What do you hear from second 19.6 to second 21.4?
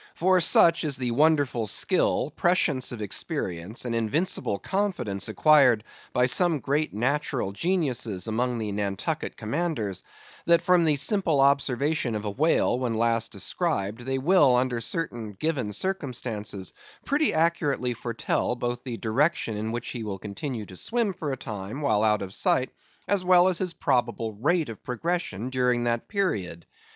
which he will continue to swim for a